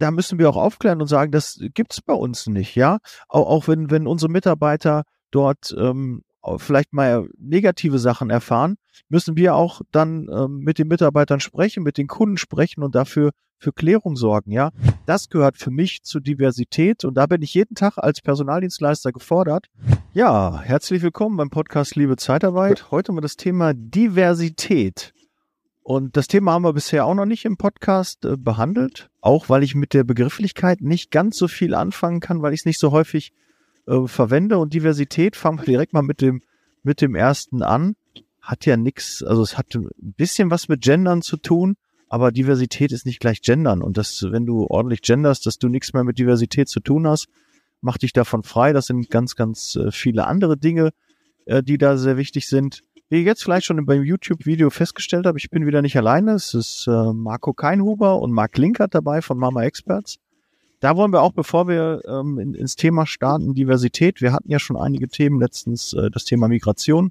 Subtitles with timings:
[0.00, 2.98] da müssen wir auch aufklären und sagen, das gibt's bei uns nicht, ja.
[3.28, 6.22] Auch, auch wenn, wenn unsere Mitarbeiter dort ähm,
[6.56, 8.76] vielleicht mal negative Sachen erfahren,
[9.08, 13.30] müssen wir auch dann ähm, mit den Mitarbeitern sprechen, mit den Kunden sprechen und dafür
[13.58, 14.70] für Klärung sorgen, ja.
[15.04, 19.66] Das gehört für mich zu Diversität und da bin ich jeden Tag als Personaldienstleister gefordert.
[20.14, 22.90] Ja, herzlich willkommen beim Podcast Liebe Zeitarbeit.
[22.90, 25.12] Heute mal das Thema Diversität.
[25.90, 29.64] Und das Thema haben wir bisher auch noch nicht im Podcast äh, behandelt, auch weil
[29.64, 32.92] ich mit der Begrifflichkeit nicht ganz so viel anfangen kann, weil ich es nicht so
[32.92, 33.32] häufig
[33.88, 34.58] äh, verwende.
[34.58, 36.42] Und Diversität, fangen wir direkt mal mit dem,
[36.84, 37.96] mit dem ersten an.
[38.40, 41.74] Hat ja nix, also es hat ein bisschen was mit Gendern zu tun,
[42.08, 43.82] aber Diversität ist nicht gleich Gendern.
[43.82, 47.26] Und das, wenn du ordentlich genderst, dass du nichts mehr mit Diversität zu tun hast,
[47.80, 48.72] mach dich davon frei.
[48.72, 50.90] Das sind ganz, ganz äh, viele andere Dinge,
[51.46, 52.84] äh, die da sehr wichtig sind.
[53.10, 56.34] Wie ich jetzt vielleicht schon beim YouTube-Video festgestellt habe, ich bin wieder nicht alleine.
[56.34, 60.18] Es ist äh, Marco Keinhuber und Marc Linkert dabei von Mama Experts.
[60.78, 64.20] Da wollen wir auch, bevor wir ähm, in, ins Thema starten, Diversität.
[64.20, 67.10] Wir hatten ja schon einige Themen, letztens äh, das Thema Migration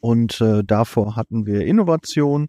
[0.00, 2.48] und äh, davor hatten wir Innovation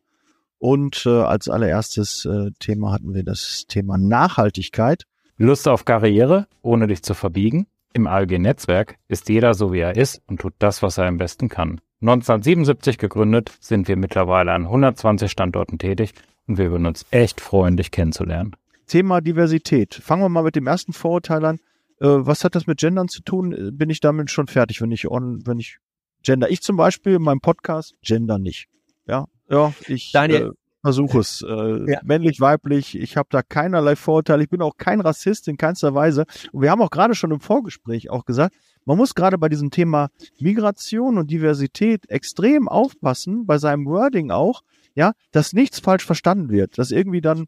[0.57, 5.03] und äh, als allererstes äh, Thema hatten wir das Thema Nachhaltigkeit.
[5.35, 7.67] Lust auf Karriere, ohne dich zu verbiegen?
[7.91, 11.49] Im ALG-Netzwerk ist jeder so, wie er ist und tut das, was er am besten
[11.49, 11.81] kann.
[12.03, 16.13] 1977 gegründet, sind wir mittlerweile an 120 Standorten tätig
[16.47, 18.57] und wir würden uns echt freuen, dich kennenzulernen.
[18.87, 19.95] Thema Diversität.
[19.95, 21.55] Fangen wir mal mit dem ersten Vorurteil an.
[22.01, 23.53] Äh, was hat das mit Gendern zu tun?
[23.53, 25.77] Äh, bin ich damit schon fertig, wenn ich on, wenn ich
[26.23, 26.51] gender?
[26.51, 28.67] Ich zum Beispiel in meinem Podcast gender nicht.
[29.07, 30.47] Ja, ja, ich Daniel.
[30.47, 31.41] Äh, versuche es.
[31.41, 32.01] Äh, ja.
[32.03, 32.99] Männlich, weiblich.
[32.99, 34.43] Ich habe da keinerlei Vorurteile.
[34.43, 36.25] Ich bin auch kein Rassist in keinster Weise.
[36.51, 38.53] Und wir haben auch gerade schon im Vorgespräch auch gesagt,
[38.85, 44.61] man muss gerade bei diesem Thema Migration und Diversität extrem aufpassen, bei seinem Wording auch,
[44.95, 47.45] ja, dass nichts falsch verstanden wird, dass irgendwie dann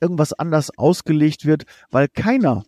[0.00, 2.64] irgendwas anders ausgelegt wird, weil keiner,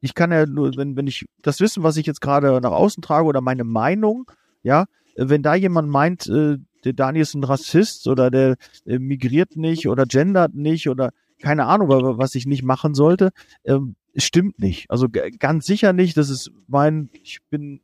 [0.00, 3.02] ich kann ja nur, wenn, wenn ich das Wissen, was ich jetzt gerade nach außen
[3.02, 4.30] trage oder meine Meinung,
[4.62, 8.56] ja, wenn da jemand meint, äh, der Daniel ist ein Rassist oder der
[8.86, 11.10] äh, migriert nicht oder gendert nicht oder
[11.40, 13.30] keine Ahnung, was ich nicht machen sollte,
[13.64, 14.90] ähm, stimmt nicht.
[14.90, 15.08] Also
[15.38, 16.16] ganz sicher nicht.
[16.16, 17.80] Das ist mein, ich bin,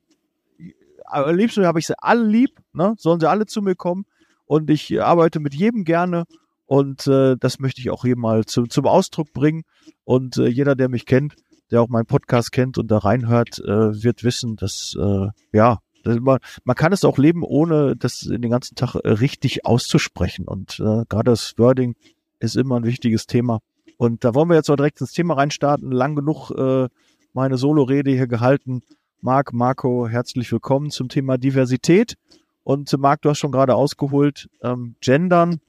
[1.05, 2.95] am liebsten habe ich sie alle lieb, ne?
[2.99, 4.05] sollen sie alle zu mir kommen
[4.47, 6.25] und ich arbeite mit jedem gerne
[6.67, 9.63] und äh, das möchte ich auch hier mal zu, zum Ausdruck bringen
[10.05, 11.35] und äh, jeder, der mich kennt,
[11.71, 16.39] der auch meinen Podcast kennt und da reinhört, äh, wird wissen, dass äh, ja, man,
[16.65, 20.47] man kann es auch leben, ohne das den ganzen Tag äh, richtig auszusprechen.
[20.47, 21.95] Und äh, gerade das Wording
[22.41, 23.61] ist immer ein wichtiges Thema.
[23.97, 25.91] Und da wollen wir jetzt auch direkt ins Thema reinstarten.
[25.93, 26.89] Lang genug äh,
[27.33, 28.83] meine Solo-Rede hier gehalten.
[29.21, 32.17] Marc, Marco, herzlich willkommen zum Thema Diversität.
[32.63, 35.61] Und äh, Marc, du hast schon gerade ausgeholt, ähm, Gendern.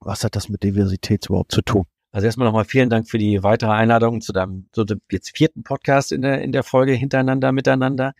[0.00, 1.84] Was hat das mit Diversität überhaupt zu tun?
[2.12, 5.62] Also erstmal nochmal vielen Dank für die weitere Einladung zu deinem, zu dem jetzt vierten
[5.62, 8.14] Podcast in der, in der Folge hintereinander, miteinander.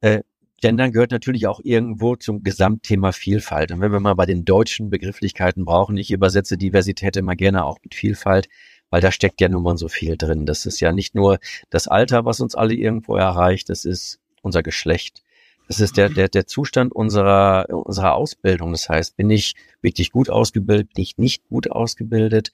[0.00, 0.22] Äh,
[0.60, 3.72] Gendern gehört natürlich auch irgendwo zum Gesamtthema Vielfalt.
[3.72, 7.78] Und wenn wir mal bei den deutschen Begrifflichkeiten brauchen, ich übersetze Diversität immer gerne auch
[7.82, 8.48] mit Vielfalt,
[8.92, 10.44] weil da steckt ja nun mal so viel drin.
[10.44, 11.38] Das ist ja nicht nur
[11.70, 15.22] das Alter, was uns alle irgendwo erreicht, das ist unser Geschlecht.
[15.66, 18.72] Das ist der, der, der Zustand unserer, unserer Ausbildung.
[18.72, 22.52] Das heißt, bin ich wirklich gut ausgebildet, bin ich nicht gut ausgebildet?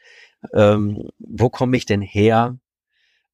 [0.52, 2.56] Ähm, wo komme ich denn her?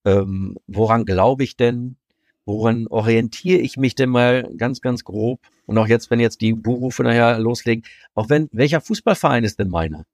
[0.06, 1.96] Ähm, woran glaube ich denn?
[2.46, 5.40] woran orientiere ich mich denn mal ganz, ganz grob?
[5.66, 9.70] Und auch jetzt, wenn jetzt die Buchrufe nachher loslegen, auch wenn, welcher Fußballverein ist denn
[9.70, 10.04] meiner?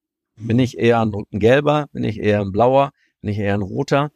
[0.41, 1.89] Bin ich eher ein, ein gelber?
[1.93, 2.93] Bin ich eher ein blauer?
[3.21, 4.11] Bin ich eher ein roter?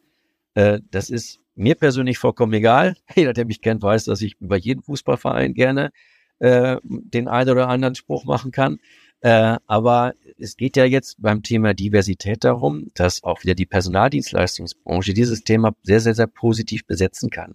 [0.55, 2.97] Äh, das ist mir persönlich vollkommen egal.
[3.15, 5.91] Jeder, der mich kennt, weiß, dass ich über jeden Fußballverein gerne
[6.39, 8.79] äh, den einen oder anderen Spruch machen kann.
[9.21, 15.15] Äh, aber es geht ja jetzt beim Thema Diversität darum, dass auch wieder die Personaldienstleistungsbranche
[15.15, 17.55] dieses Thema sehr, sehr, sehr positiv besetzen kann.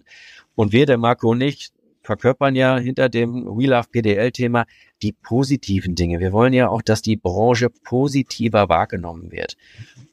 [0.56, 1.70] Und wir, der Marco und ich,
[2.02, 4.66] verkörpern ja hinter dem We Love PDL-Thema
[5.02, 6.20] die positiven Dinge.
[6.20, 9.56] Wir wollen ja auch, dass die Branche positiver wahrgenommen wird.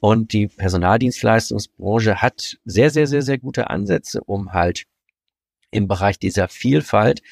[0.00, 4.84] Und die Personaldienstleistungsbranche hat sehr, sehr, sehr, sehr gute Ansätze, um halt
[5.70, 7.22] im Bereich dieser Vielfalt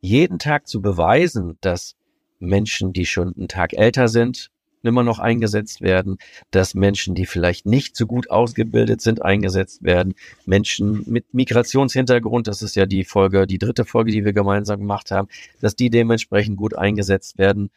[0.00, 1.96] jeden Tag zu beweisen, dass
[2.38, 4.50] Menschen, die schon einen Tag älter sind,
[4.82, 6.18] immer noch eingesetzt werden,
[6.50, 10.14] dass Menschen, die vielleicht nicht so gut ausgebildet sind, eingesetzt werden,
[10.44, 15.10] Menschen mit Migrationshintergrund, das ist ja die Folge, die dritte Folge, die wir gemeinsam gemacht
[15.10, 15.28] haben,
[15.60, 17.70] dass die dementsprechend gut eingesetzt werden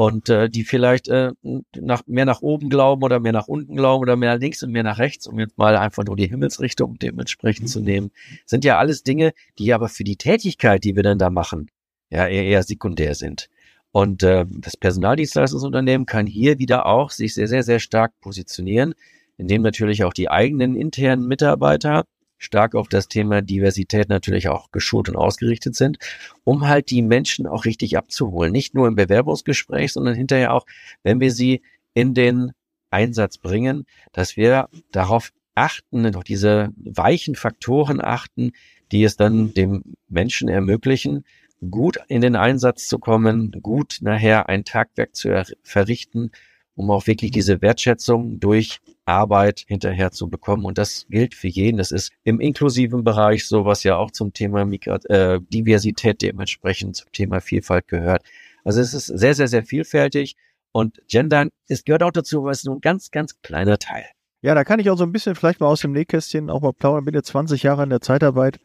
[0.00, 1.32] und äh, die vielleicht äh,
[1.76, 4.82] nach, mehr nach oben glauben oder mehr nach unten glauben oder mehr links und mehr
[4.82, 8.10] nach rechts, um jetzt mal einfach nur die Himmelsrichtung dementsprechend zu nehmen,
[8.46, 11.70] sind ja alles Dinge, die aber für die Tätigkeit, die wir dann da machen,
[12.08, 13.50] ja eher, eher sekundär sind.
[13.92, 18.94] Und äh, das Personaldienstleistungsunternehmen kann hier wieder auch sich sehr, sehr, sehr stark positionieren,
[19.36, 22.04] in dem natürlich auch die eigenen internen Mitarbeiter
[22.38, 25.98] stark auf das Thema Diversität natürlich auch geschult und ausgerichtet sind,
[26.44, 28.50] um halt die Menschen auch richtig abzuholen.
[28.50, 30.64] Nicht nur im Bewerbungsgespräch, sondern hinterher auch,
[31.02, 31.62] wenn wir sie
[31.92, 32.52] in den
[32.90, 38.52] Einsatz bringen, dass wir darauf achten, auf diese weichen Faktoren achten,
[38.90, 41.24] die es dann dem Menschen ermöglichen,
[41.68, 46.30] gut in den Einsatz zu kommen, gut nachher ein Tagwerk zu verrichten,
[46.74, 50.64] um auch wirklich diese Wertschätzung durch Arbeit hinterher zu bekommen.
[50.64, 51.78] Und das gilt für jeden.
[51.78, 56.96] Das ist im inklusiven Bereich so, was ja auch zum Thema Migrat äh, Diversität dementsprechend
[56.96, 58.22] zum Thema Vielfalt gehört.
[58.64, 60.36] Also es ist sehr, sehr, sehr vielfältig.
[60.72, 64.04] Und Gendern, es gehört auch dazu, aber es ist nur ein ganz, ganz kleiner Teil.
[64.42, 66.72] Ja, da kann ich auch so ein bisschen vielleicht mal aus dem Nähkästchen auch mal
[66.72, 67.04] plaudern.
[67.04, 68.58] Bin jetzt 20 Jahre in der Zeitarbeit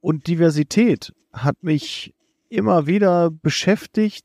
[0.00, 2.14] und Diversität hat mich
[2.48, 4.24] immer wieder beschäftigt.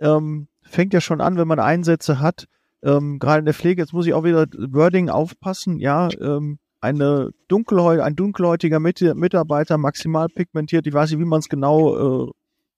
[0.00, 2.46] Ähm, fängt ja schon an, wenn man Einsätze hat,
[2.82, 7.30] ähm, gerade in der Pflege, jetzt muss ich auch wieder Wording aufpassen, ja, ähm, eine
[7.48, 12.30] dunkelhäut ein dunkelhäutiger Mit Mitarbeiter, maximal pigmentiert, ich weiß nicht, wie man es genau äh,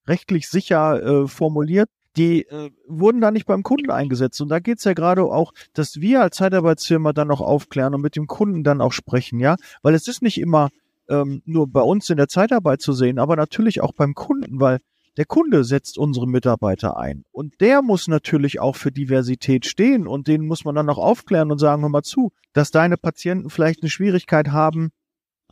[0.06, 4.40] rechtlich sicher äh, formuliert, die äh, wurden da nicht beim Kunden eingesetzt.
[4.40, 8.16] Und da geht's ja gerade auch, dass wir als Zeitarbeitsfirma dann auch aufklären und mit
[8.16, 10.70] dem Kunden dann auch sprechen, ja, weil es ist nicht immer
[11.08, 14.78] ähm, nur bei uns in der Zeitarbeit zu sehen, aber natürlich auch beim Kunden, weil
[15.18, 17.24] der Kunde setzt unsere Mitarbeiter ein.
[17.32, 21.50] Und der muss natürlich auch für Diversität stehen und den muss man dann auch aufklären
[21.50, 24.90] und sagen, hör mal zu, dass deine Patienten vielleicht eine Schwierigkeit haben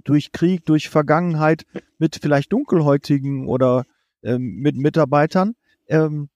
[0.04, 1.64] durch Krieg, durch Vergangenheit
[1.98, 3.86] mit vielleicht Dunkelhäutigen oder
[4.22, 5.56] ähm, mit Mitarbeitern.
[5.88, 6.28] Ähm,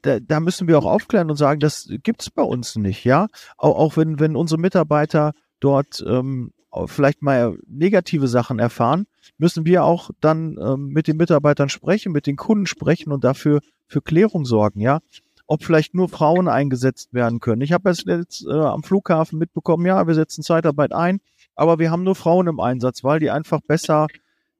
[0.00, 3.28] da, da müssen wir auch aufklären und sagen, das gibt's bei uns nicht, ja.
[3.58, 6.52] Auch, auch wenn, wenn unsere Mitarbeiter dort ähm,
[6.86, 9.06] vielleicht mal negative Sachen erfahren,
[9.38, 13.60] müssen wir auch dann ähm, mit den Mitarbeitern sprechen, mit den Kunden sprechen und dafür
[13.86, 15.00] für Klärung sorgen, ja.
[15.46, 17.60] Ob vielleicht nur Frauen eingesetzt werden können.
[17.60, 21.20] Ich habe jetzt, jetzt äh, am Flughafen mitbekommen, ja, wir setzen Zeitarbeit ein,
[21.54, 24.06] aber wir haben nur Frauen im Einsatz, weil die einfach besser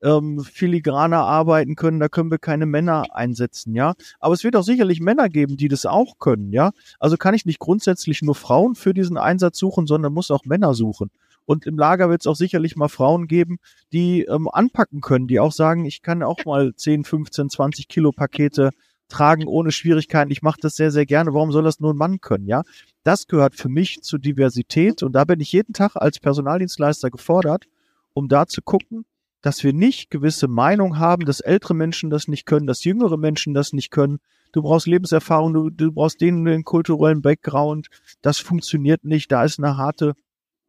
[0.03, 3.95] ähm, filigraner arbeiten können, da können wir keine Männer einsetzen, ja.
[4.21, 6.73] Aber es wird auch sicherlich Männer geben, die das auch können, ja.
[7.01, 10.75] Also kann ich nicht grundsätzlich nur Frauen für diesen Einsatz suchen, sondern muss auch Männer
[10.75, 11.11] suchen.
[11.47, 13.59] Und im Lager wird es auch sicherlich mal Frauen geben,
[13.93, 18.13] die ähm, anpacken können, die auch sagen, ich kann auch mal 10, 15, 20 Kilo
[18.13, 18.71] Pakete
[19.09, 20.31] tragen ohne Schwierigkeiten.
[20.31, 21.35] Ich mache das sehr, sehr gerne.
[21.35, 22.47] Warum soll das nur ein Mann können?
[22.47, 22.63] Ja,
[23.03, 27.67] das gehört für mich zur Diversität und da bin ich jeden Tag als Personaldienstleister gefordert,
[28.15, 29.05] um da zu gucken,
[29.43, 33.53] dass wir nicht gewisse Meinung haben, dass ältere Menschen das nicht können, dass jüngere Menschen
[33.53, 34.19] das nicht können.
[34.53, 37.89] Du brauchst Lebenserfahrung, du, du brauchst den, den kulturellen Background.
[38.23, 39.31] Das funktioniert nicht.
[39.31, 40.15] Da ist eine harte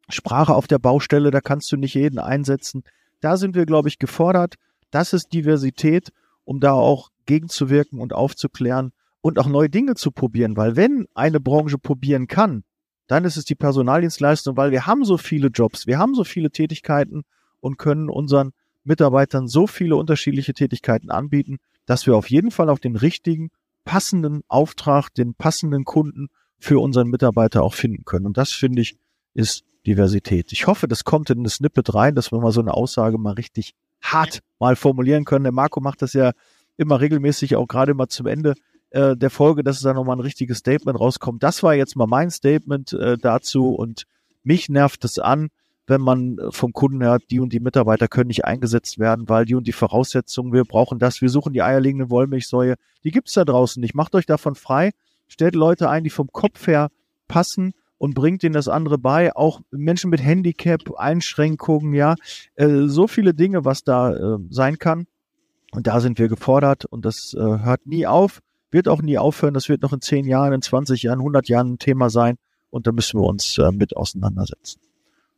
[0.10, 2.84] Sprache auf der Baustelle, da kannst du nicht jeden einsetzen.
[3.22, 4.56] Da sind wir, glaube ich, gefordert.
[4.92, 6.12] Das ist Diversität,
[6.44, 8.92] um da auch gegenzuwirken und aufzuklären
[9.22, 10.56] und auch neue Dinge zu probieren.
[10.58, 12.64] Weil wenn eine Branche probieren kann,
[13.08, 16.52] dann ist es die Personaldienstleistung, weil wir haben so viele Jobs, wir haben so viele
[16.52, 17.24] Tätigkeiten
[17.60, 18.52] und können unseren
[18.84, 23.50] Mitarbeitern so viele unterschiedliche Tätigkeiten anbieten, dass wir auf jeden Fall auf den richtigen,
[23.84, 26.30] passenden Auftrag, den passenden Kunden
[26.60, 28.26] für unseren Mitarbeiter auch finden können.
[28.26, 28.98] Und das finde ich
[29.36, 30.52] ist Diversität.
[30.52, 33.34] Ich hoffe, das kommt in das Snippet rein, dass wir mal so eine Aussage mal
[33.34, 35.44] richtig hart mal formulieren können.
[35.44, 36.32] Der Marco macht das ja
[36.78, 38.56] immer regelmäßig, auch gerade mal zum Ende
[38.92, 41.44] äh, der Folge, dass es da nochmal ein richtiges Statement rauskommt.
[41.44, 44.04] Das war jetzt mal mein Statement äh, dazu und
[44.44, 45.50] mich nervt es an,
[45.88, 49.56] wenn man vom Kunden hört, die und die Mitarbeiter können nicht eingesetzt werden, weil die
[49.56, 53.82] und die Voraussetzungen, wir brauchen das, wir suchen die eierlegende Wollmilchsäue, die gibt's da draußen
[53.82, 53.94] nicht.
[53.94, 54.92] Macht euch davon frei,
[55.28, 56.90] stellt Leute ein, die vom Kopf her
[57.28, 59.36] passen und bringt ihnen das andere bei.
[59.36, 62.16] Auch Menschen mit Handicap, Einschränkungen, ja,
[62.56, 65.08] äh, so viele Dinge, was da äh, sein kann.
[65.72, 69.54] Und da sind wir gefordert und das äh, hört nie auf, wird auch nie aufhören.
[69.54, 72.38] Das wird noch in zehn Jahren, in 20 Jahren, 100 Jahren ein Thema sein
[72.70, 74.80] und da müssen wir uns äh, mit auseinandersetzen.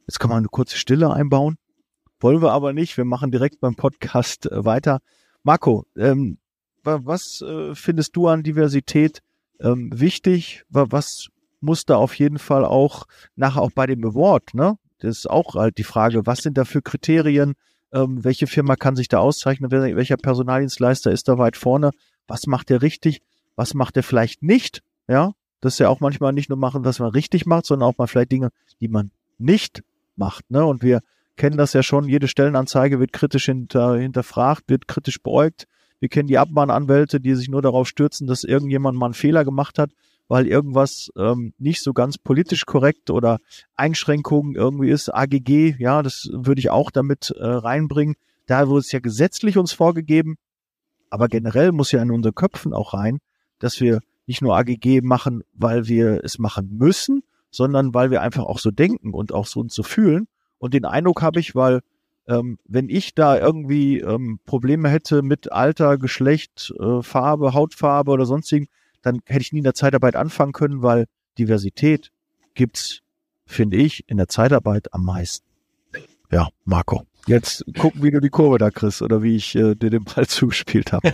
[0.08, 1.58] Jetzt kann man eine kurze Stille einbauen.
[2.20, 2.98] Wollen wir aber nicht.
[2.98, 5.00] Wir machen direkt beim Podcast äh, weiter.
[5.44, 6.40] Marco, ähm,
[6.84, 9.22] was äh, findest du an Diversität
[9.60, 10.64] ähm, wichtig?
[10.70, 11.28] Was
[11.60, 14.78] muss da auf jeden Fall auch nachher auch bei dem Award, ne?
[15.00, 17.54] Das ist auch halt die Frage, was sind da für Kriterien?
[17.92, 19.72] Ähm, welche Firma kann sich da auszeichnen?
[19.72, 21.92] Welcher Personaldienstleister ist da weit vorne?
[22.28, 23.22] Was macht er richtig?
[23.56, 24.82] Was macht er vielleicht nicht?
[25.08, 27.98] Ja, das ist ja auch manchmal nicht nur machen, was man richtig macht, sondern auch
[27.98, 28.50] mal vielleicht Dinge,
[28.82, 29.84] die man nicht
[30.16, 30.50] macht.
[30.50, 30.66] Ne?
[30.66, 31.02] Und wir
[31.36, 35.68] kennen das ja schon, jede Stellenanzeige wird kritisch hinter, hinterfragt, wird kritisch beäugt.
[36.00, 39.80] Wir kennen die Abmahnanwälte, die sich nur darauf stürzen, dass irgendjemand mal einen Fehler gemacht
[39.80, 39.92] hat
[40.28, 43.40] weil irgendwas ähm, nicht so ganz politisch korrekt oder
[43.76, 45.14] Einschränkungen irgendwie ist.
[45.14, 48.16] AGG, ja, das würde ich auch damit äh, reinbringen.
[48.46, 50.38] Da wurde es ja gesetzlich uns vorgegeben,
[51.10, 53.20] aber generell muss ja in unsere Köpfen auch rein,
[53.60, 58.44] dass wir nicht nur AGG machen, weil wir es machen müssen, sondern weil wir einfach
[58.44, 60.28] auch so denken und auch so uns so fühlen.
[60.60, 61.82] Und den Eindruck habe ich, weil
[62.28, 68.26] ähm, wenn ich da irgendwie ähm, Probleme hätte mit Alter, Geschlecht, äh, Farbe, Hautfarbe oder
[68.26, 68.68] sonstigen,
[69.02, 72.12] dann hätte ich nie in der Zeitarbeit anfangen können, weil Diversität
[72.54, 73.02] gibt's,
[73.46, 75.46] finde ich, in der Zeitarbeit am meisten.
[76.32, 77.04] Ja, Marco.
[77.28, 80.28] Jetzt gucken, wie du die Kurve da kriegst oder wie ich äh, dir den Ball
[80.28, 81.14] zugespielt habe.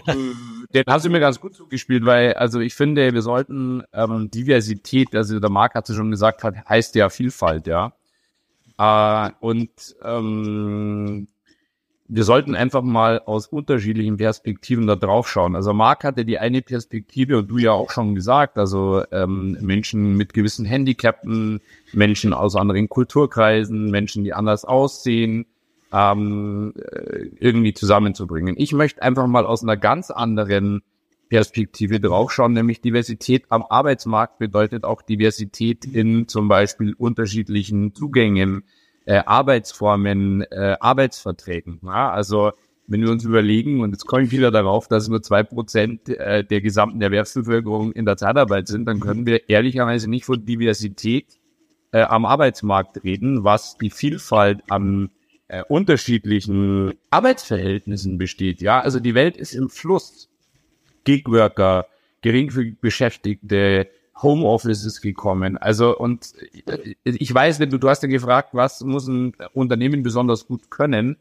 [0.74, 5.16] Den hast du mir ganz gut zugespielt, weil also ich finde, wir sollten ähm, Diversität,
[5.16, 7.94] also der Marc hat es schon gesagt, hat, heißt ja Vielfalt, ja.
[8.78, 9.70] Äh, und
[10.04, 11.28] ähm,
[12.08, 15.56] wir sollten einfach mal aus unterschiedlichen Perspektiven da drauf schauen.
[15.56, 20.18] Also Marc hatte die eine Perspektive und du ja auch schon gesagt, also ähm, Menschen
[20.18, 21.62] mit gewissen Handicapen,
[21.94, 25.46] Menschen aus anderen Kulturkreisen, Menschen, die anders aussehen,
[25.94, 28.56] ähm, äh, irgendwie zusammenzubringen.
[28.58, 30.82] Ich möchte einfach mal aus einer ganz anderen
[31.30, 38.64] Perspektive draufschauen, nämlich Diversität am Arbeitsmarkt bedeutet auch Diversität in zum Beispiel unterschiedlichen Zugängen,
[39.06, 41.80] äh, Arbeitsformen, äh, Arbeitsverträgen.
[41.84, 42.52] Ja, also
[42.88, 46.44] wenn wir uns überlegen, und jetzt komme ich wieder darauf, dass nur zwei Prozent äh,
[46.44, 51.40] der gesamten Erwerbsbevölkerung in der Zeitarbeit sind, dann können wir ehrlicherweise nicht von Diversität
[51.92, 55.12] äh, am Arbeitsmarkt reden, was die Vielfalt an
[55.48, 58.62] äh, unterschiedlichen Arbeitsverhältnissen besteht.
[58.62, 60.30] Ja, also die Welt ist im Fluss.
[61.06, 61.86] Gigworker,
[62.22, 63.88] geringfügig Beschäftigte,
[64.22, 65.58] Homeoffice ist gekommen.
[65.58, 66.34] Also und
[67.04, 71.18] ich weiß, du, du hast ja gefragt, was muss ein Unternehmen besonders gut können,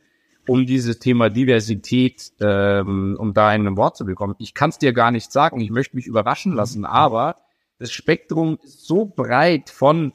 [0.46, 4.34] um dieses Thema Diversität, ähm, um da ein Wort zu bekommen.
[4.38, 5.60] Ich kann es dir gar nicht sagen.
[5.60, 7.36] Ich möchte mich überraschen lassen, aber
[7.78, 10.12] das Spektrum ist so breit von,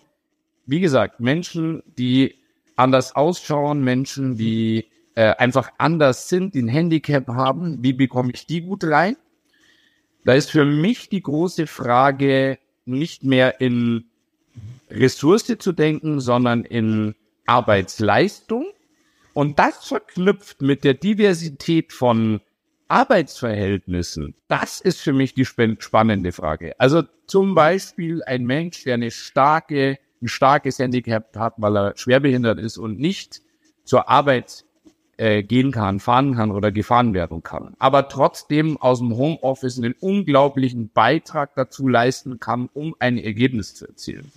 [0.65, 2.36] wie gesagt, Menschen, die
[2.75, 7.79] anders ausschauen, Menschen, die äh, einfach anders sind, die ein Handicap haben.
[7.81, 9.17] Wie bekomme ich die gut rein?
[10.25, 14.06] Da ist für mich die große Frage, nicht mehr in
[14.89, 17.15] Ressource zu denken, sondern in
[17.46, 18.65] Arbeitsleistung.
[19.34, 22.41] Und das verknüpft mit der Diversität von
[22.88, 26.79] Arbeitsverhältnissen, das ist für mich die spannende Frage.
[26.79, 32.60] Also zum Beispiel ein Mensch, der eine starke, ein starkes Handicap hat, weil er schwerbehindert
[32.60, 33.41] ist und nicht
[33.84, 34.65] zur Arbeit
[35.17, 39.95] äh, gehen kann, fahren kann oder gefahren werden kann, aber trotzdem aus dem Homeoffice einen
[40.00, 44.31] unglaublichen Beitrag dazu leisten kann, um ein Ergebnis zu erzielen.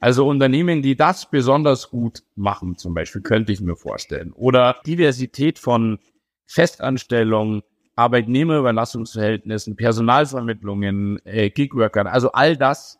[0.00, 4.32] Also Unternehmen, die das besonders gut machen, zum Beispiel, könnte ich mir vorstellen.
[4.32, 5.98] Oder Diversität von
[6.46, 7.62] Festanstellungen,
[7.96, 12.06] Arbeitnehmerüberlassungsverhältnissen, Personalvermittlungen, äh, Gigworkern.
[12.06, 12.98] Also all das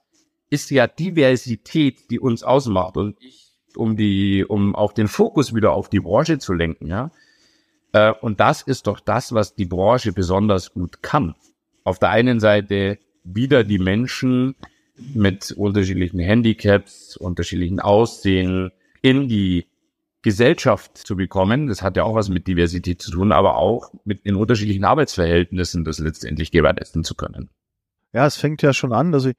[0.50, 2.99] ist ja Diversität, die uns ausmacht.
[2.99, 7.11] Und ich um die, um auch den Fokus wieder auf die Branche zu lenken, ja.
[7.93, 11.35] Äh, und das ist doch das, was die Branche besonders gut kann.
[11.85, 14.55] Auf der einen Seite wieder die Menschen
[15.15, 18.71] mit unterschiedlichen Handicaps, unterschiedlichen Aussehen
[19.03, 19.67] in die
[20.23, 21.69] Gesellschaft zu bekommen.
[21.69, 25.85] Das hat ja auch was mit Diversität zu tun, aber auch mit den unterschiedlichen Arbeitsverhältnissen
[25.85, 27.49] das letztendlich gewährleisten zu können.
[28.12, 29.15] Ja, es fängt ja schon an.
[29.15, 29.31] Also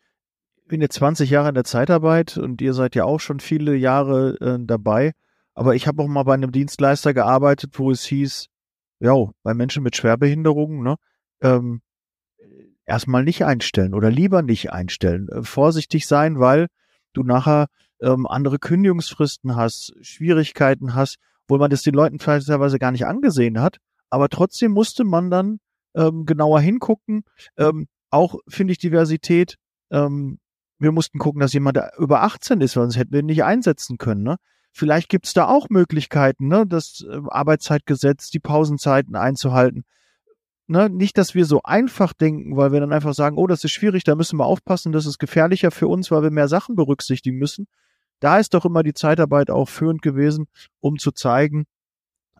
[0.71, 4.37] bin jetzt 20 Jahre in der Zeitarbeit und ihr seid ja auch schon viele Jahre
[4.39, 5.11] äh, dabei.
[5.53, 8.47] Aber ich habe auch mal bei einem Dienstleister gearbeitet, wo es hieß,
[9.01, 9.13] ja,
[9.43, 10.95] bei Menschen mit Schwerbehinderungen, ne,
[11.41, 11.81] ähm,
[12.85, 15.27] erstmal nicht einstellen oder lieber nicht einstellen.
[15.27, 16.67] Äh, vorsichtig sein, weil
[17.11, 17.67] du nachher
[17.99, 21.17] ähm, andere Kündigungsfristen hast, Schwierigkeiten hast,
[21.49, 23.79] wo man das den Leuten vielleicht teilweise gar nicht angesehen hat.
[24.09, 25.59] Aber trotzdem musste man dann
[25.95, 27.23] ähm, genauer hingucken.
[27.57, 29.57] Ähm, auch finde ich Diversität
[29.91, 30.39] ähm,
[30.81, 34.23] wir mussten gucken, dass jemand über 18 ist, sonst hätten wir ihn nicht einsetzen können.
[34.23, 34.37] Ne?
[34.73, 36.65] Vielleicht gibt es da auch Möglichkeiten, ne?
[36.65, 39.83] das äh, Arbeitszeitgesetz, die Pausenzeiten einzuhalten.
[40.67, 40.89] Ne?
[40.89, 44.03] Nicht, dass wir so einfach denken, weil wir dann einfach sagen, oh, das ist schwierig,
[44.03, 47.67] da müssen wir aufpassen, das ist gefährlicher für uns, weil wir mehr Sachen berücksichtigen müssen.
[48.19, 50.47] Da ist doch immer die Zeitarbeit auch führend gewesen,
[50.79, 51.65] um zu zeigen,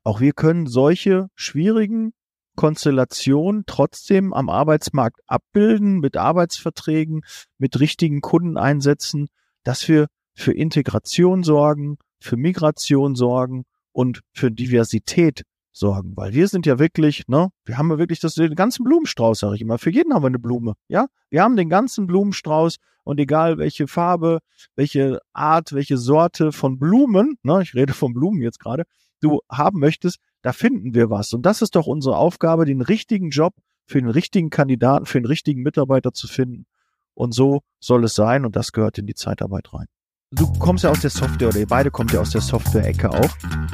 [0.04, 2.14] auch wir können solche schwierigen
[2.56, 7.22] Konstellation trotzdem am Arbeitsmarkt abbilden mit Arbeitsverträgen,
[7.58, 9.28] mit richtigen Kundeneinsätzen,
[9.64, 16.66] dass wir für Integration sorgen, für Migration sorgen und für Diversität sorgen, weil wir sind
[16.66, 19.78] ja wirklich, ne, wir haben ja wirklich das, den ganzen Blumenstrauß, sage ich immer.
[19.78, 21.08] Für jeden haben wir eine Blume, ja.
[21.30, 24.40] Wir haben den ganzen Blumenstrauß und egal welche Farbe,
[24.76, 28.84] welche Art, welche Sorte von Blumen, ne, ich rede von Blumen jetzt gerade,
[29.22, 31.34] du haben möchtest, da finden wir was.
[31.34, 33.54] Und das ist doch unsere Aufgabe, den richtigen Job
[33.86, 36.66] für den richtigen Kandidaten, für den richtigen Mitarbeiter zu finden.
[37.14, 39.88] Und so soll es sein und das gehört in die Zeitarbeit rein.
[40.34, 43.30] Du kommst ja aus der Software oder ihr beide kommt ja aus der Software-Ecke auch.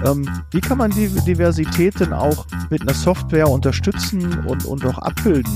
[0.05, 4.97] Ähm, wie kann man die Diversität denn auch mit einer Software unterstützen und, und auch
[4.97, 5.51] abbilden?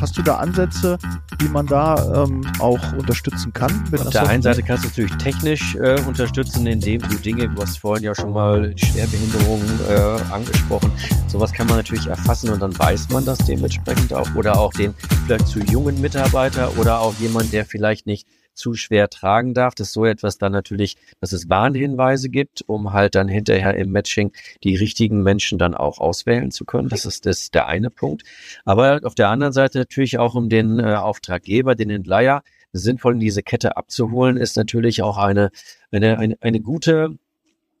[0.00, 0.96] Hast du da Ansätze,
[1.40, 3.70] wie man da ähm, auch unterstützen kann?
[3.70, 4.28] Auf der Software?
[4.28, 8.14] einen Seite kannst du natürlich technisch äh, unterstützen, indem du Dinge, du hast vorhin ja
[8.14, 10.92] schon mal Schwerbehinderungen äh, angesprochen,
[11.26, 14.94] sowas kann man natürlich erfassen und dann weiß man das dementsprechend auch oder auch den
[15.26, 19.92] vielleicht zu jungen Mitarbeiter oder auch jemand, der vielleicht nicht zu schwer tragen darf, dass
[19.92, 24.32] so etwas dann natürlich, dass es Warnhinweise gibt, um halt dann hinterher im Matching
[24.62, 26.88] die richtigen Menschen dann auch auswählen zu können.
[26.88, 28.22] Das ist das der eine Punkt.
[28.64, 32.42] Aber auf der anderen Seite natürlich auch um den äh, Auftraggeber, den Entleiher,
[32.72, 35.50] sinnvoll in diese Kette abzuholen, ist natürlich auch eine,
[35.92, 37.16] eine, eine, eine gute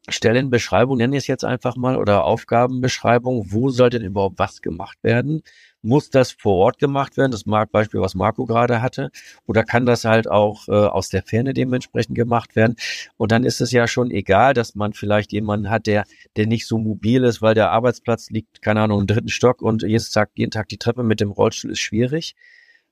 [0.08, 4.98] Stellenbeschreibung, nenne ich es jetzt einfach mal, oder Aufgabenbeschreibung, wo soll denn überhaupt was gemacht
[5.02, 5.42] werden?
[5.84, 7.30] Muss das vor Ort gemacht werden?
[7.30, 9.10] Das Beispiel, was Marco gerade hatte.
[9.46, 12.76] Oder kann das halt auch äh, aus der Ferne dementsprechend gemacht werden?
[13.16, 16.04] Und dann ist es ja schon egal, dass man vielleicht jemanden hat, der,
[16.36, 19.82] der nicht so mobil ist, weil der Arbeitsplatz liegt, keine Ahnung, im dritten Stock und
[19.82, 22.34] jeden Tag, jeden Tag die Treppe mit dem Rollstuhl ist schwierig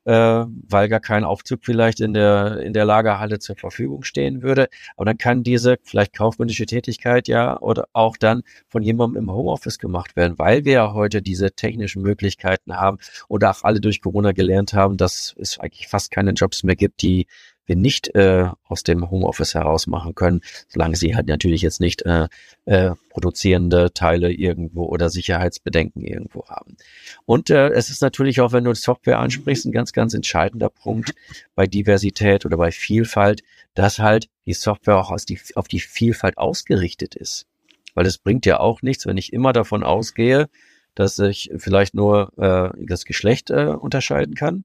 [0.04, 4.68] äh, weil gar kein Aufzug vielleicht in der, in der Lagerhalle zur Verfügung stehen würde.
[4.96, 9.78] Aber dann kann diese vielleicht kaufmännische Tätigkeit ja oder auch dann von jemandem im Homeoffice
[9.78, 14.32] gemacht werden, weil wir ja heute diese technischen Möglichkeiten haben und auch alle durch Corona
[14.32, 17.26] gelernt haben, dass es eigentlich fast keine Jobs mehr gibt, die
[17.66, 22.02] wir nicht äh, aus dem Homeoffice heraus machen können, solange sie halt natürlich jetzt nicht
[22.02, 22.28] äh,
[22.64, 26.76] äh, produzierende Teile irgendwo oder Sicherheitsbedenken irgendwo haben.
[27.24, 31.14] Und äh, es ist natürlich auch, wenn du Software ansprichst, ein ganz, ganz entscheidender Punkt
[31.54, 33.42] bei Diversität oder bei Vielfalt,
[33.74, 37.46] dass halt die Software auch aus die, auf die Vielfalt ausgerichtet ist.
[37.94, 40.48] Weil es bringt ja auch nichts, wenn ich immer davon ausgehe,
[40.94, 44.64] dass ich vielleicht nur äh, das Geschlecht äh, unterscheiden kann.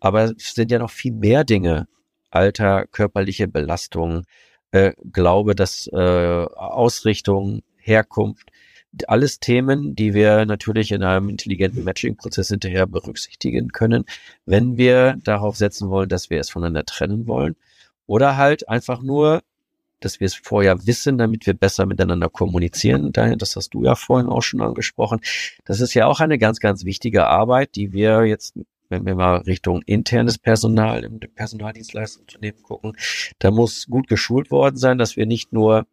[0.00, 1.88] Aber es sind ja noch viel mehr Dinge,
[2.30, 4.24] Alter, körperliche Belastung,
[4.70, 8.50] äh, Glaube, dass äh, Ausrichtung, Herkunft,
[9.06, 14.04] alles Themen, die wir natürlich in einem intelligenten Matching-Prozess hinterher berücksichtigen können,
[14.46, 17.56] wenn wir darauf setzen wollen, dass wir es voneinander trennen wollen.
[18.06, 19.42] Oder halt einfach nur,
[20.00, 23.12] dass wir es vorher wissen, damit wir besser miteinander kommunizieren.
[23.12, 25.20] Das hast du ja vorhin auch schon angesprochen.
[25.64, 28.54] Das ist ja auch eine ganz, ganz wichtige Arbeit, die wir jetzt
[28.88, 32.92] wenn wir mal Richtung internes Personal im Personaldienstleistungsunternehmen gucken,
[33.38, 35.86] da muss gut geschult worden sein, dass wir nicht nur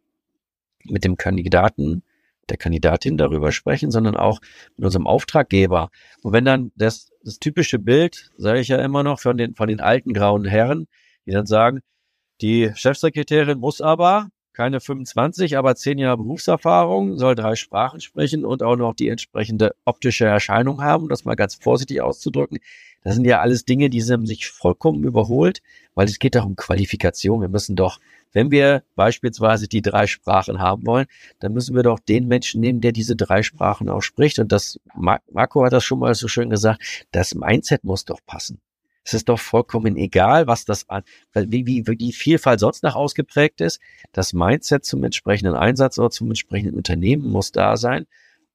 [0.84, 2.02] mit dem Kandidaten,
[2.48, 4.40] der Kandidatin darüber sprechen, sondern auch
[4.76, 5.90] mit unserem Auftraggeber.
[6.22, 9.68] Und wenn dann das, das typische Bild, sage ich ja immer noch, von den, von
[9.68, 10.86] den alten grauen Herren,
[11.26, 11.80] die dann sagen,
[12.40, 18.62] die Chefsekretärin muss aber keine 25, aber 10 Jahre Berufserfahrung, soll drei Sprachen sprechen und
[18.62, 22.58] auch noch die entsprechende optische Erscheinung haben, um das mal ganz vorsichtig auszudrücken.
[23.04, 25.60] Das sind ja alles Dinge, die haben sich vollkommen überholt,
[25.94, 27.42] weil es geht doch um Qualifikation.
[27.42, 28.00] Wir müssen doch,
[28.32, 31.06] wenn wir beispielsweise die drei Sprachen haben wollen,
[31.38, 34.38] dann müssen wir doch den Menschen nehmen, der diese drei Sprachen auch spricht.
[34.38, 38.58] Und das, Marco hat das schon mal so schön gesagt, das Mindset muss doch passen.
[39.06, 42.96] Es ist doch vollkommen egal, was das an, wie, wie, wie die Vielfalt sonst noch
[42.96, 43.80] ausgeprägt ist.
[44.10, 48.06] Das Mindset zum entsprechenden Einsatz oder zum entsprechenden Unternehmen muss da sein,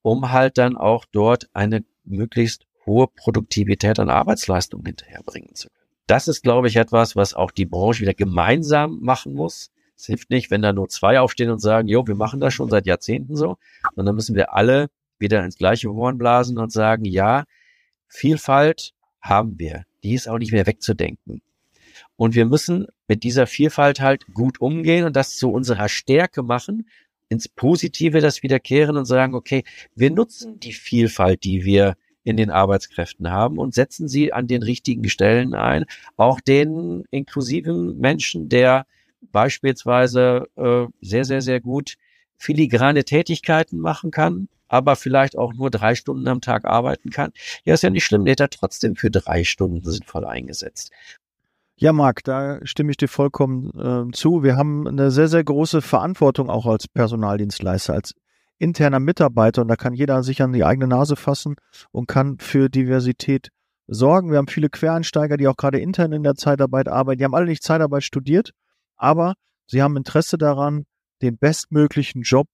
[0.02, 5.86] um halt dann auch dort eine möglichst hohe Produktivität an Arbeitsleistung hinterherbringen zu können.
[6.06, 9.70] Das ist, glaube ich, etwas, was auch die Branche wieder gemeinsam machen muss.
[9.96, 12.68] Es hilft nicht, wenn da nur zwei aufstehen und sagen, jo, wir machen das schon
[12.68, 13.56] seit Jahrzehnten so,
[13.96, 17.44] sondern müssen wir alle wieder ins gleiche Horn blasen und sagen, ja,
[18.06, 19.86] Vielfalt haben wir.
[20.02, 21.42] Die ist auch nicht mehr wegzudenken.
[22.16, 26.88] Und wir müssen mit dieser Vielfalt halt gut umgehen und das zu unserer Stärke machen,
[27.28, 32.50] ins Positive das wiederkehren und sagen, okay, wir nutzen die Vielfalt, die wir in den
[32.50, 35.86] Arbeitskräften haben und setzen sie an den richtigen Stellen ein.
[36.16, 38.86] Auch den inklusiven Menschen, der
[39.20, 41.96] beispielsweise äh, sehr, sehr, sehr gut
[42.36, 47.32] filigrane Tätigkeiten machen kann, aber vielleicht auch nur drei Stunden am Tag arbeiten kann.
[47.64, 50.90] Ja, ist ja nicht schlimm, der hat er trotzdem für drei Stunden sinnvoll eingesetzt.
[51.76, 54.42] Ja, Marc, da stimme ich dir vollkommen äh, zu.
[54.42, 58.14] Wir haben eine sehr, sehr große Verantwortung auch als Personaldienstleister, als
[58.58, 61.56] interner Mitarbeiter und da kann jeder sich an die eigene Nase fassen
[61.90, 63.48] und kann für Diversität
[63.88, 64.30] sorgen.
[64.30, 67.18] Wir haben viele Quereinsteiger, die auch gerade intern in der Zeitarbeit arbeiten.
[67.18, 68.52] Die haben alle nicht Zeitarbeit studiert,
[68.96, 69.34] aber
[69.66, 70.84] sie haben Interesse daran,
[71.20, 72.46] den bestmöglichen Job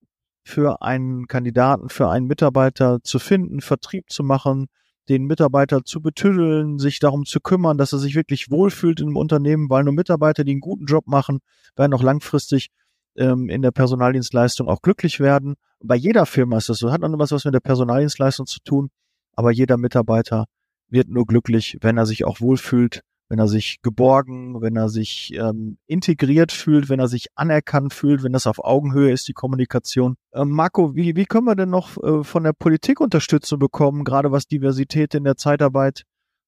[0.48, 4.66] für einen Kandidaten, für einen Mitarbeiter zu finden, Vertrieb zu machen,
[5.08, 9.70] den Mitarbeiter zu betüddeln, sich darum zu kümmern, dass er sich wirklich wohlfühlt im Unternehmen,
[9.70, 11.38] weil nur Mitarbeiter, die einen guten Job machen,
[11.76, 12.68] werden auch langfristig
[13.16, 15.54] ähm, in der Personaldienstleistung auch glücklich werden.
[15.82, 18.90] Bei jeder Firma ist das so, hat noch was, was mit der Personaldienstleistung zu tun,
[19.34, 20.46] aber jeder Mitarbeiter
[20.88, 25.34] wird nur glücklich, wenn er sich auch wohlfühlt wenn er sich geborgen, wenn er sich
[25.34, 30.16] ähm, integriert fühlt, wenn er sich anerkannt fühlt, wenn das auf Augenhöhe ist, die Kommunikation.
[30.32, 34.32] Ähm, Marco, wie, wie können wir denn noch äh, von der Politik Unterstützung bekommen, gerade
[34.32, 36.04] was Diversität in der Zeitarbeit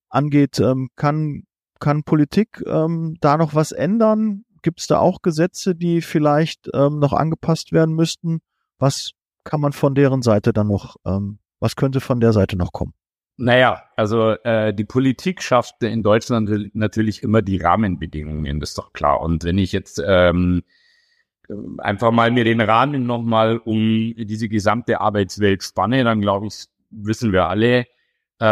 [0.08, 0.58] angeht?
[0.58, 1.44] Ähm, kann,
[1.78, 4.44] kann Politik ähm, da noch was ändern?
[4.62, 8.40] Gibt es da auch Gesetze, die vielleicht ähm, noch angepasst werden müssten?
[8.78, 9.12] Was
[9.44, 12.94] kann man von deren Seite dann noch, ähm, was könnte von der Seite noch kommen?
[13.42, 18.92] Naja, also äh, die Politik schafft in Deutschland natürlich immer die Rahmenbedingungen, das ist doch
[18.92, 19.22] klar.
[19.22, 20.62] Und wenn ich jetzt ähm,
[21.78, 27.32] einfach mal mir den Rahmen nochmal um diese gesamte Arbeitswelt spanne, dann glaube ich, wissen
[27.32, 27.86] wir alle,
[28.42, 28.44] äh,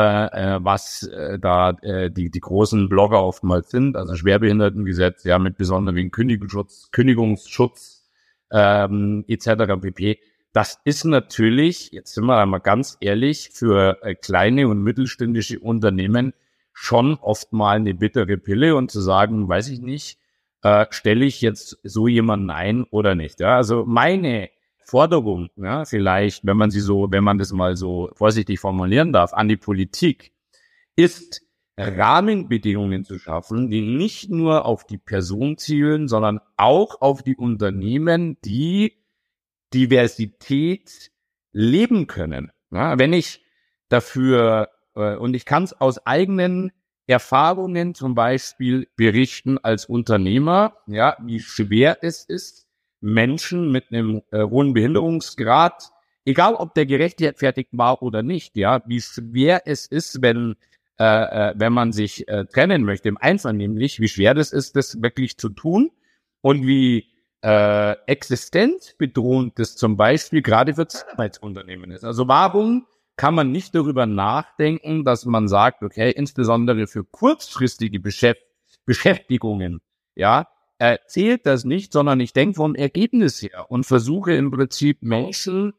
[0.54, 3.94] äh, was äh, da äh, die, die großen Blogger oftmals sind.
[3.94, 8.08] Also Schwerbehindertengesetz, ja, mit besonderem Kündigungsschutz, Kündigungsschutz
[8.50, 9.50] ähm, etc.
[9.82, 10.18] pp.
[10.52, 16.32] Das ist natürlich, jetzt sind wir einmal ganz ehrlich, für äh, kleine und mittelständische Unternehmen
[16.72, 20.18] schon oft mal eine bittere Pille und zu sagen, weiß ich nicht,
[20.62, 23.40] äh, stelle ich jetzt so jemanden ein oder nicht.
[23.40, 23.56] Ja?
[23.56, 24.50] Also meine
[24.84, 29.34] Forderung, ja, vielleicht, wenn man sie so, wenn man das mal so vorsichtig formulieren darf,
[29.34, 30.32] an die Politik,
[30.96, 31.42] ist
[31.76, 38.38] Rahmenbedingungen zu schaffen, die nicht nur auf die Person zielen, sondern auch auf die Unternehmen,
[38.44, 38.97] die
[39.74, 41.10] Diversität
[41.52, 42.50] leben können.
[42.70, 43.44] Ja, wenn ich
[43.88, 46.72] dafür, äh, und ich kann es aus eigenen
[47.06, 52.66] Erfahrungen zum Beispiel berichten als Unternehmer, ja, wie schwer es ist,
[53.00, 55.90] Menschen mit einem äh, hohen Behinderungsgrad,
[56.24, 60.56] egal ob der gerechtfertigt war oder nicht, ja, wie schwer es ist, wenn
[61.00, 65.00] äh, äh, wenn man sich äh, trennen möchte im Einvernehmlich, wie schwer das ist, das
[65.00, 65.92] wirklich zu tun
[66.40, 67.06] und wie
[67.42, 72.04] äh, existenzbedrohend das zum Beispiel gerade für Zeitarbeitsunternehmen ist.
[72.04, 78.42] Also warum kann man nicht darüber nachdenken, dass man sagt, okay, insbesondere für kurzfristige Beschäft
[78.86, 79.80] Beschäftigungen,
[80.14, 80.48] ja,
[80.78, 85.74] äh, zählt das nicht, sondern ich denke vom Ergebnis her und versuche im Prinzip Menschen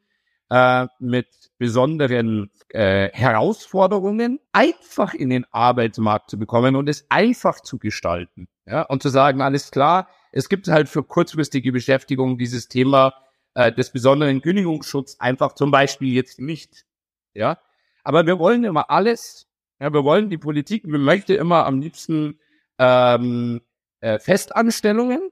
[0.49, 7.79] äh, mit besonderen äh, Herausforderungen einfach in den Arbeitsmarkt zu bekommen und es einfach zu
[7.79, 8.47] gestalten.
[8.65, 13.13] Ja, und zu sagen, alles klar, es gibt halt für kurzfristige Beschäftigung dieses Thema
[13.55, 16.85] äh, des besonderen Kündigungsschutzes einfach zum Beispiel jetzt nicht.
[17.33, 17.59] Ja,
[18.03, 19.47] aber wir wollen immer alles.
[19.79, 22.39] Ja, wir wollen die Politik, wir möchten immer am liebsten
[22.77, 23.61] ähm,
[24.01, 25.29] äh, Festanstellungen.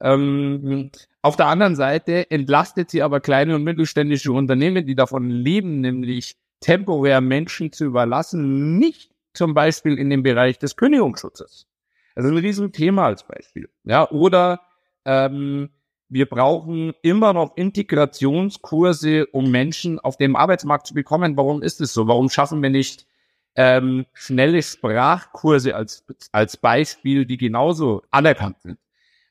[0.00, 0.90] Ähm,
[1.22, 6.36] auf der anderen Seite entlastet sie aber kleine und mittelständische Unternehmen, die davon leben, nämlich
[6.60, 11.66] temporär Menschen zu überlassen, nicht zum Beispiel in dem Bereich des Kündigungsschutzes.
[12.16, 13.68] Also ein Riesenthema als Beispiel.
[13.84, 14.60] Ja, oder
[15.04, 15.70] ähm,
[16.08, 21.36] wir brauchen immer noch Integrationskurse, um Menschen auf dem Arbeitsmarkt zu bekommen.
[21.36, 22.08] Warum ist es so?
[22.08, 23.06] Warum schaffen wir nicht
[23.54, 28.78] ähm, schnelle Sprachkurse als, als Beispiel, die genauso anerkannt sind?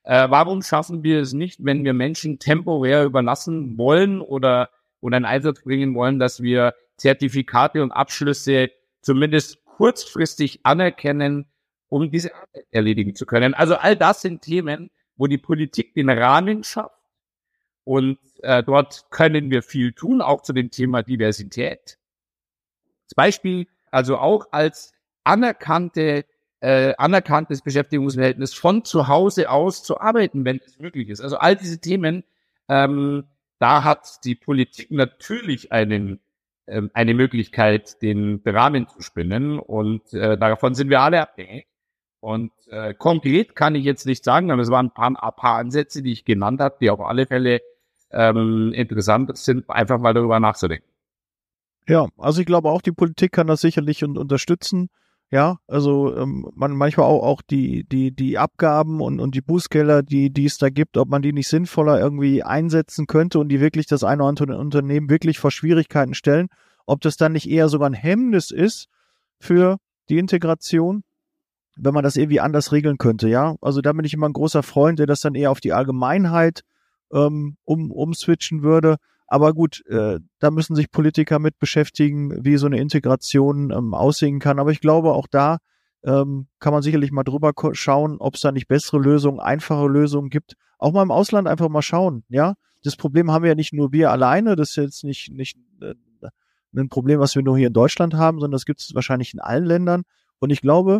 [0.03, 4.69] Äh, warum schaffen wir es nicht, wenn wir Menschen temporär überlassen wollen oder,
[5.01, 8.69] oder in Einsatz bringen wollen, dass wir Zertifikate und Abschlüsse
[9.01, 11.47] zumindest kurzfristig anerkennen,
[11.89, 13.53] um diese Arbeit erledigen zu können.
[13.53, 16.95] Also all das sind Themen, wo die Politik den Rahmen schafft.
[17.83, 21.97] Und äh, dort können wir viel tun, auch zu dem Thema Diversität.
[23.07, 24.93] Zum Beispiel also auch als
[25.23, 26.25] anerkannte,
[26.59, 31.21] äh, anerkanntes Beschäftigungsverhältnis von zu Hause aus zu arbeiten, wenn es möglich ist.
[31.21, 32.23] Also all diese Themen,
[32.67, 33.25] ähm,
[33.59, 36.19] da hat die Politik natürlich einen
[36.67, 41.67] ähm, eine Möglichkeit, den Rahmen zu spinnen und äh, davon sind wir alle abhängig.
[42.25, 45.59] Und äh, konkret kann ich jetzt nicht sagen, aber es waren ein paar, ein paar
[45.59, 47.61] Ansätze, die ich genannt habe, die auf alle Fälle
[48.09, 50.87] ähm, interessant sind, einfach mal darüber nachzudenken.
[51.87, 54.89] Ja, also ich glaube auch, die Politik kann das sicherlich und unterstützen.
[55.29, 60.01] Ja, also ähm, man manchmal auch, auch die, die, die Abgaben und, und die Bußgelder,
[60.01, 63.61] die, die es da gibt, ob man die nicht sinnvoller irgendwie einsetzen könnte und die
[63.61, 66.47] wirklich das eine oder andere Unternehmen wirklich vor Schwierigkeiten stellen,
[66.87, 68.87] ob das dann nicht eher sogar ein Hemmnis ist
[69.39, 69.77] für
[70.09, 71.03] die Integration
[71.75, 73.55] wenn man das irgendwie anders regeln könnte, ja.
[73.61, 76.61] Also da bin ich immer ein großer Freund, der das dann eher auf die Allgemeinheit
[77.11, 78.97] ähm, um, umswitchen würde.
[79.27, 84.39] Aber gut, äh, da müssen sich Politiker mit beschäftigen, wie so eine Integration ähm, aussehen
[84.39, 84.59] kann.
[84.59, 85.57] Aber ich glaube, auch da
[86.03, 90.29] ähm, kann man sicherlich mal drüber schauen, ob es da nicht bessere Lösungen, einfache Lösungen
[90.29, 90.53] gibt.
[90.77, 92.55] Auch mal im Ausland einfach mal schauen, ja.
[92.83, 95.95] Das Problem haben wir ja nicht nur wir alleine, das ist jetzt nicht, nicht äh,
[96.75, 99.39] ein Problem, was wir nur hier in Deutschland haben, sondern das gibt es wahrscheinlich in
[99.39, 100.03] allen Ländern.
[100.37, 100.99] Und ich glaube,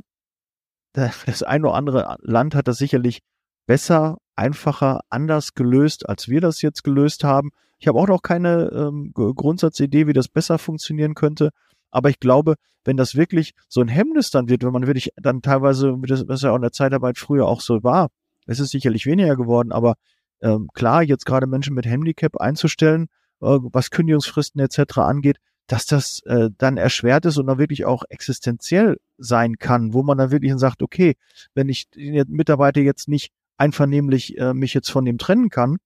[1.25, 3.19] das eine oder andere Land hat das sicherlich
[3.67, 7.51] besser, einfacher, anders gelöst, als wir das jetzt gelöst haben.
[7.79, 11.49] Ich habe auch noch keine ähm, Grundsatzidee, wie das besser funktionieren könnte.
[11.91, 15.41] Aber ich glaube, wenn das wirklich so ein Hemmnis dann wird, wenn man wirklich dann
[15.41, 18.09] teilweise, was ja auch in der Zeitarbeit früher auch so war,
[18.45, 19.95] es ist sicherlich weniger geworden, aber
[20.41, 23.07] ähm, klar, jetzt gerade Menschen mit Handicap einzustellen,
[23.41, 24.99] äh, was Kündigungsfristen etc.
[24.99, 30.03] angeht, dass das äh, dann erschwert ist und dann wirklich auch existenziell sein kann, wo
[30.03, 31.15] man dann wirklich sagt, okay,
[31.53, 35.77] wenn ich den Mitarbeiter jetzt nicht einvernehmlich äh, mich jetzt von dem trennen kann,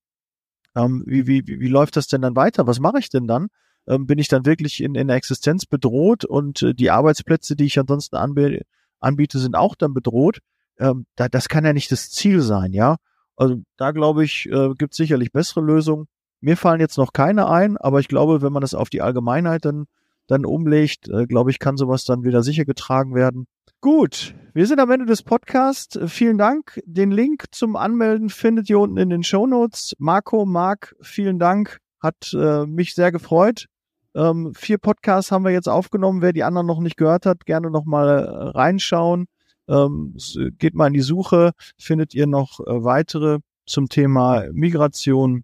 [0.76, 2.68] ähm, wie, wie, wie, läuft das denn dann weiter?
[2.68, 3.48] Was mache ich denn dann?
[3.88, 7.66] Ähm, bin ich dann wirklich in, in der Existenz bedroht und äh, die Arbeitsplätze, die
[7.66, 8.66] ich ansonsten anbiete,
[9.00, 10.40] anbiete, sind auch dann bedroht?
[10.78, 12.98] Ähm, da, das kann ja nicht das Ziel sein, ja.
[13.36, 16.08] Also da glaube ich, äh, gibt sicherlich bessere Lösungen.
[16.42, 19.66] Mir fallen jetzt noch keine ein, aber ich glaube, wenn man das auf die Allgemeinheit
[19.66, 19.86] dann,
[20.28, 23.46] dann umlegt, äh, glaube ich, kann sowas dann wieder sicher getragen werden.
[23.82, 25.98] Gut, wir sind am Ende des Podcasts.
[26.08, 26.82] Vielen Dank.
[26.86, 29.94] Den Link zum Anmelden findet ihr unten in den Show Notes.
[30.00, 31.80] Marco, Marc, vielen Dank.
[32.02, 33.68] Hat äh, mich sehr gefreut.
[34.16, 36.22] Ähm, vier Podcasts haben wir jetzt aufgenommen.
[36.22, 39.28] Wer die anderen noch nicht gehört hat, gerne noch mal äh, reinschauen.
[39.70, 40.16] Ähm,
[40.58, 45.44] geht mal in die Suche, findet ihr noch äh, weitere zum Thema Migration,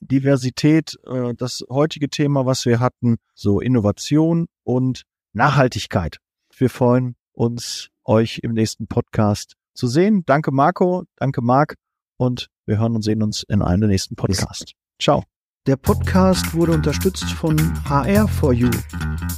[0.00, 6.18] Diversität, äh, das heutige Thema, was wir hatten, so Innovation und Nachhaltigkeit.
[6.56, 10.22] Wir freuen uns, euch im nächsten Podcast zu sehen.
[10.26, 11.74] Danke Marco, danke Marc
[12.16, 14.72] und wir hören und sehen uns in einem der nächsten Podcast.
[15.00, 15.24] Ciao.
[15.66, 18.74] Der Podcast wurde unterstützt von HR4U,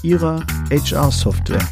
[0.03, 1.66] ihrer HR-Software.